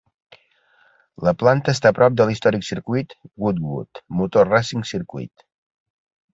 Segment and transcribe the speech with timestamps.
[1.27, 3.15] La planta està a prop de l'històric circuit
[3.45, 5.49] Goodwood Motor Racing Circuit.